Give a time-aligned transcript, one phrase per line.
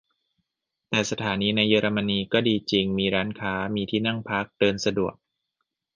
[0.89, 5.15] แต่สถานีในเยอรมนีก็ดีจริง มีร้านค้า มีที่นั่งพัก เดินสะดวก